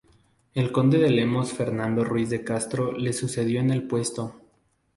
[0.55, 4.33] El conde de Lemos Fernando Ruiz de Castro le sucedió en el puesto.